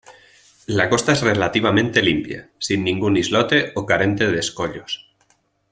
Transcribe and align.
La 0.65 0.89
costa 0.89 1.11
es 1.11 1.21
relativamente 1.21 2.01
limpia, 2.01 2.49
sin 2.57 2.83
ningún 2.83 3.17
islote 3.17 3.71
o 3.75 3.85
carente 3.85 4.31
de 4.31 4.39
escollos. 4.39 5.07